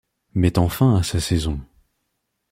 [0.33, 1.59] Mettant fin à sa saison.